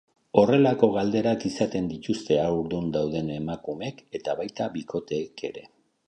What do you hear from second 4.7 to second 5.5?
bikoteek